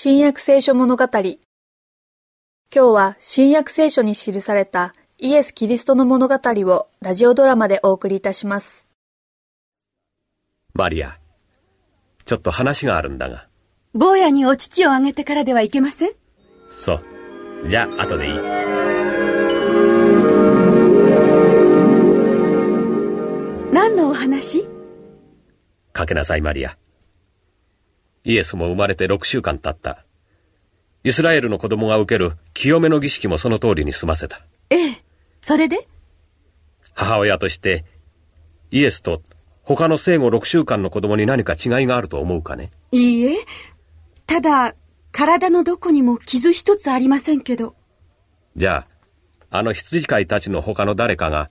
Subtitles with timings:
[0.00, 1.38] 新約聖書物語今
[2.70, 8.86] 日は新約聖書に記されたイエス・キリストの物語をラジオドラマでお送りいたします
[10.72, 11.18] マリア、
[12.24, 13.48] ちょっと話があるんだが。
[13.92, 16.12] 坊やにお乳をあげてからではいけません？
[16.70, 17.02] そう。
[17.66, 18.34] じゃあ、後でいい。
[23.72, 24.64] 何のお話？
[25.92, 26.78] かけなさい、マリア。
[28.28, 30.04] イエスも生まれて6週間経った。
[31.02, 34.42] イスラエルの子供が受ける清めの儀式もその通りに済ませた。
[34.68, 35.02] ええ。
[35.40, 35.88] それで？
[36.92, 37.86] 母親として、
[38.70, 39.22] イエスと
[39.62, 43.36] 他の生後6週間の子供に何か違いがあると思うかねいいえ。
[44.26, 44.74] ただ、
[45.10, 47.76] 体のどこにも傷一つありませんけど。
[48.56, 48.84] じゃ
[49.50, 51.48] あ、あの羊飼いたちの他の誰かが、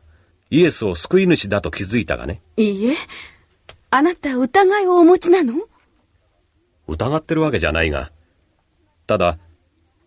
[0.52, 2.96] イエスを救い主だと気づいたがねいいえ。
[3.90, 5.55] あなた疑いをお持ちなの？
[6.88, 8.12] 疑ってるわけじゃないが、
[9.05, 9.38] ただ、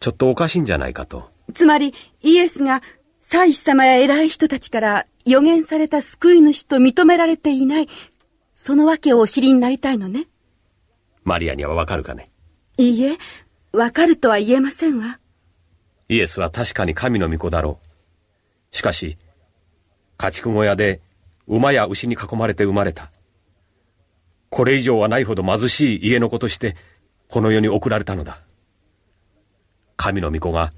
[0.01, 1.31] ちょっとおかしいんじゃないかと。
[1.53, 2.83] つまり、イエスが、
[3.21, 7.89] 祭司様や偉い人たちから予言された救い主と認められていない、
[8.53, 10.27] そのわけをお知りになりたいのね。
[11.23, 12.29] マリアにはわかるかね
[12.79, 13.19] いいえ、
[13.73, 15.21] わかるとは言えませんわ。
[16.09, 17.79] イエスは確かに神の御子だろ
[18.73, 18.77] う。
[18.77, 19.17] しかし、
[20.17, 21.01] 家畜小屋で
[21.47, 23.11] 馬や牛に囲まれて生まれた。
[24.51, 26.77] これ以上はないほど貧しい家の子として、
[27.29, 28.43] この世に送られたのだ。
[29.97, 30.71] 神の御子が、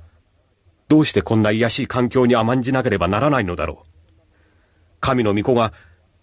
[0.89, 3.87] どうしてこんな卑しい環境に甘んじなければならないのだろう。
[5.01, 5.73] 神の御子が、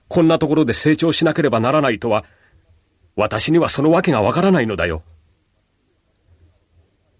[0.07, 2.23] こんなところで成長しなければならないとは、
[3.15, 5.01] 私にはそのわけがわからないのだよ。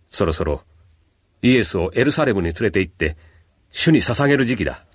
[0.07, 0.63] そろそろ、
[1.41, 3.17] イエスをエルサレムに連れて行って、
[3.71, 4.85] 主に捧げる時期だ。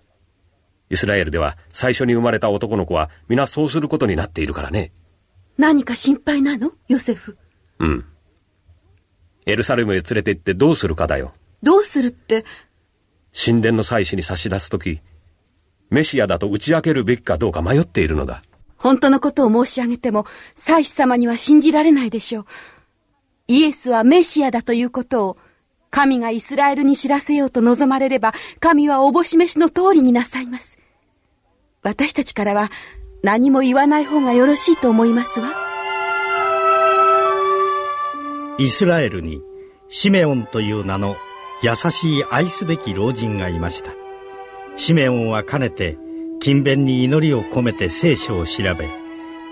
[0.91, 4.93] イスラエルでは最初に生まれた男の子は皆そうすることになっているからね。
[5.57, 6.73] 何か心配なの？
[6.89, 7.39] ヨセフ。
[7.79, 8.05] うん。
[9.47, 11.33] エルサレムへ連れて行ってどうするかだよ。
[11.63, 12.45] どうするって、
[13.33, 15.01] 神殿の祭司に差し出すとき、
[15.91, 18.43] メシアだと打ち明けるべきかどうか迷っているのだ。
[18.77, 22.47] 本当のことを申し上げても、祭司様には信じられないでしょう。
[23.49, 25.39] イエスはメシアだということを、
[25.91, 30.79] 神がイスラエルに知らせようと望まれれば、神はおぼし飯の通りになさいます。
[31.83, 32.71] 私たちからは
[33.25, 35.49] 何も言わない方がよろしいと思いますわ。
[38.59, 39.41] イスラエルに
[39.89, 41.17] シメオンという名の
[41.63, 43.93] 優しい愛すべき老人がいました。
[44.77, 45.97] シメオンはかねて
[46.39, 48.91] 勤勉に祈りを込めて聖書を調べ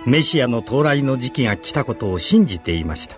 [0.04, 3.16] メシアの到来の時期が来たことを信じていました。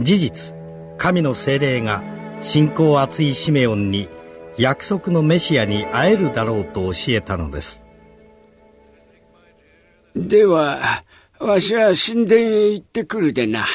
[0.00, 0.56] 事実
[0.96, 2.02] 神の精霊が
[2.40, 4.08] 信仰厚いシメオンに
[4.56, 7.87] 約束のメシアに会えるだろうと教えたのです。
[10.26, 11.04] では、
[11.38, 13.66] わしは神殿へ行ってくるでな。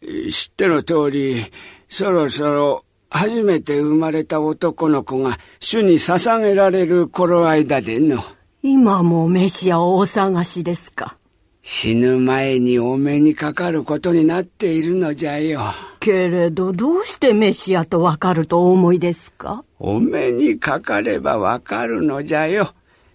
[0.00, 1.44] 知っての通り、
[1.88, 8.22] そろそろ初めて生まれた男の子が主に捧げられる頃合いだでの。
[8.62, 11.16] 今もメシアをお探しですか？
[11.62, 15.60] 死ぬ前にお目にかかることになっているのじゃよ。
[16.00, 19.64] けれどどうしてメシアとわかるとお思いですか？
[19.78, 22.70] お目にかかればわかるのじゃよ。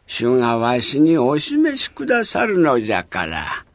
[0.07, 3.65] 主がわしにお示しくださるのじゃから。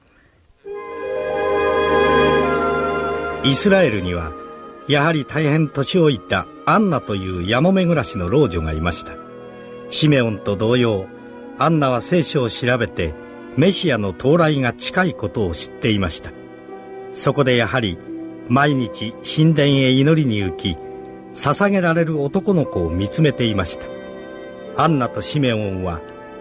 [3.45, 4.33] イスラエルには
[4.89, 9.13] やはり大変年老いたアンナというやもめ暮らしの老女がいました。
[9.91, 11.07] シメオンと同様
[11.59, 13.15] アンナは聖書を調べて
[13.57, 16.33] メシアの到来が近いことを知っていました。
[17.13, 17.99] そこでやはり
[18.49, 20.79] 毎日神殿へ祈りに行き
[21.35, 23.87] 捧げられる男の子を見つめていました。
[24.83, 26.01] アンナとシメオンは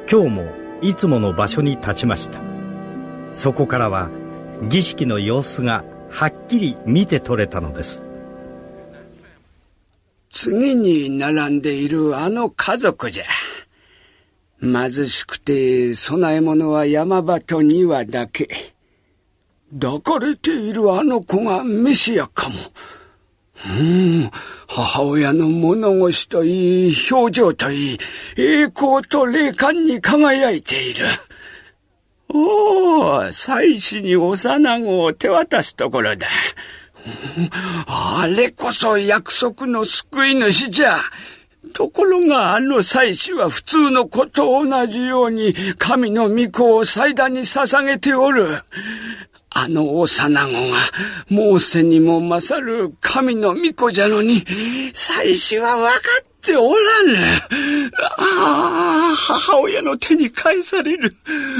[0.09, 0.51] 今日も
[0.81, 2.39] いつもの場所に立ちました
[3.31, 4.09] そこからは
[4.69, 8.03] 儀式の様子がはっきり見て取れたのです
[10.34, 13.25] 次に並んでいるあの家族じゃ。
[14.62, 18.47] 貧しくて供え物は山場と庭だけ。
[19.79, 22.56] 抱かれているあの子がメシアかも。
[23.65, 24.31] うん、
[24.73, 28.00] 母親の物腰といい、表情といい、
[28.38, 31.07] 栄光と霊感に輝いている。
[32.29, 36.25] おお、祭司に幼子を手渡すところだ。
[37.85, 41.00] あれこそ約束の救い主じゃ。
[41.74, 48.63] ところがあの祭司は普通の子と同じように神の御子を祭壇に捧げておる。
[49.53, 50.77] あの幼子が
[51.27, 54.45] モーセにも勝る神の御子じゃのに、
[54.94, 57.42] 祭司は分かっておらぬ。
[58.18, 61.18] ああ、母親の手に返される。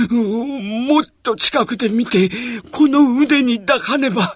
[0.10, 2.30] もっと近くで見て、
[2.72, 4.36] この腕に抱かねば。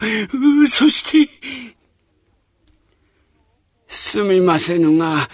[0.68, 1.31] そして、
[3.88, 5.30] すみませぬが、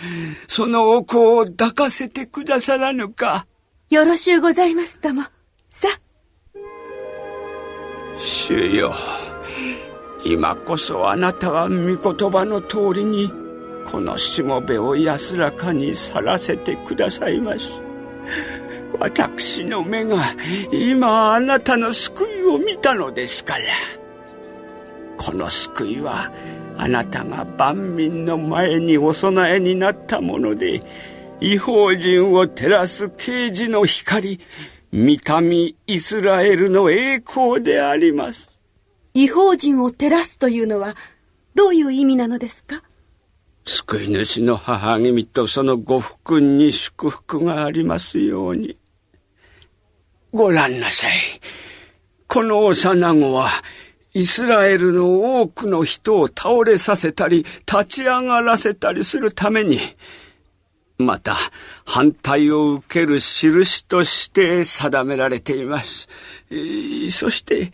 [0.48, 3.48] そのお子を抱かせてくださらぬか。
[3.90, 5.24] よろしゅうございますとも。
[5.72, 5.88] さ。
[8.52, 8.94] 主よ、
[10.26, 13.32] 今こそあなたは御言葉の通りに、
[13.90, 17.72] このしもべを安らかに去らせてくださいます。
[19.00, 20.36] 私の目が
[20.70, 23.62] 今あなたの救いを見たのですから。
[25.18, 26.30] この救いは
[26.78, 30.84] あなたが万民の前にお供えになったもので、
[31.40, 34.42] 違法人を照らす啓示の光、
[34.92, 38.50] 見た目イスラエルの栄光であります。
[39.14, 40.96] 違法人を照らすというのは、
[41.56, 42.82] どういう意味なのですか？
[43.66, 48.78] 救い主の母君とそのご福に祝福がありますように。
[50.34, 51.14] ご覧なさい。
[52.28, 53.50] この幼子は、
[54.14, 59.80] イスラエルの多くの人を倒れさせたり、立ち上がらせたりするために、
[61.02, 61.36] また
[61.86, 66.08] 反対を受ける印として定められています。
[67.12, 67.74] そして、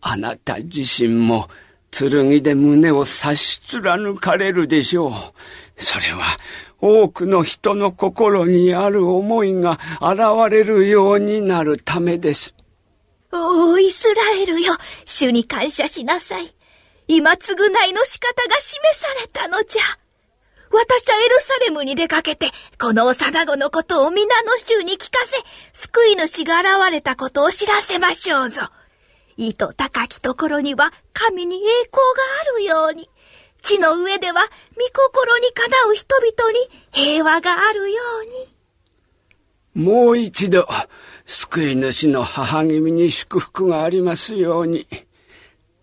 [0.00, 1.48] あなた自身も
[1.90, 5.12] 剣で胸を刺し貫かれるでしょう。
[5.78, 6.24] それは
[6.80, 12.54] 多くの人の心にある思いが現れるようになるためです。
[13.32, 14.74] おお、イスラエルよ。
[15.04, 16.54] 主に感謝しなさい。
[17.08, 17.54] 今償
[17.88, 19.82] いの仕方が示されたのじゃ。
[20.70, 25.42] 私はエルサレムに出かけて、この幼子のことを皆の衆に聞かせ、
[25.72, 28.62] 救い主が現れたことを知らせましょうぞ。
[29.36, 32.00] 意図高きところには神に栄光が
[32.54, 33.08] あるように、
[33.62, 36.58] 地の上では御心にかなう人々に
[36.92, 38.02] 平和があるよ
[39.74, 39.84] うに。
[39.84, 40.66] もう一度、
[41.26, 44.86] 救い主の母君に祝福がありますように。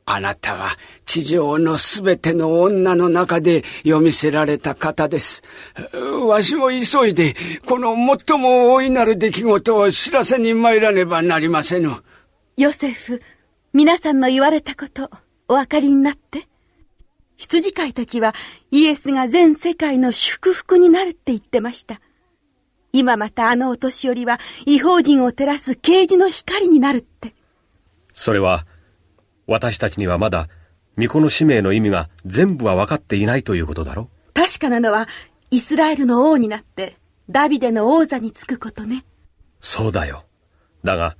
[0.05, 0.71] あなたは
[1.05, 5.41] 地上のすべての女の中で読みせられた方です。
[6.27, 7.35] わしも急いで、
[7.65, 7.95] この
[8.27, 12.03] 最も大いなる出来事を知らせに参らねばなりませぬ。
[12.57, 13.21] ヨセフ、
[13.71, 15.09] 皆さんの言われたこと、
[15.47, 16.47] お分かりになって。
[17.37, 18.33] 羊飼いたちは
[18.71, 21.99] イエスが全世界の祝福になるって言ってました。
[22.91, 27.33] 今またあのお年寄りは違法人を照らす啓示の光になるって。
[28.13, 28.67] それは、
[29.47, 30.47] 私たちにはまだ、
[30.95, 35.07] 巫女の使命の意味が全部は分かっていないということだろ確かなのは、
[35.51, 36.97] イスラエルの王になって、
[37.29, 39.05] ダビデの王座につくことね。
[39.59, 40.25] そうだよ。
[40.83, 41.15] だが、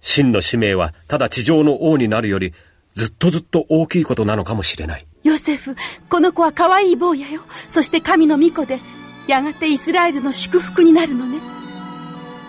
[0.00, 2.52] 真の使命はただ地上の王になるより、
[2.94, 5.06] ずっとずっと大きいことなのかもしれない。
[5.22, 5.76] ヨセフ、
[6.08, 7.42] この子は可愛い坊やよ。
[7.68, 8.80] そして神の御子で、
[9.28, 11.38] やがてイスラエルの祝福になるのね。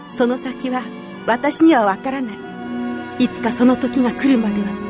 [0.09, 0.81] その先は、
[1.27, 2.33] 私にはわからな
[3.19, 3.23] い。
[3.23, 4.88] いつかその時が来るまでは、